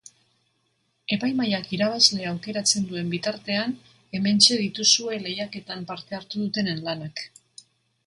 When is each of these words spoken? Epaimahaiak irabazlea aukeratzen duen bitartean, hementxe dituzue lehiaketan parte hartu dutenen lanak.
Epaimahaiak 1.17 1.69
irabazlea 1.77 2.31
aukeratzen 2.31 2.89
duen 2.93 3.13
bitartean, 3.13 3.77
hementxe 4.21 4.61
dituzue 4.65 5.23
lehiaketan 5.29 5.89
parte 5.93 6.23
hartu 6.23 6.45
dutenen 6.47 6.87
lanak. 6.91 7.29